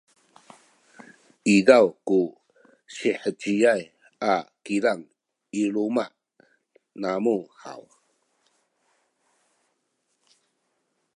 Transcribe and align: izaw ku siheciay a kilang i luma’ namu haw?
izaw 1.55 1.87
ku 2.07 2.19
siheciay 2.95 3.83
a 4.31 4.33
kilang 4.65 5.03
i 5.61 5.63
luma’ 5.73 6.05
namu 7.01 7.37
haw? 7.61 7.83